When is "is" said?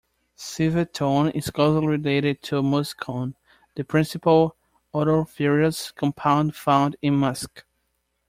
1.35-1.51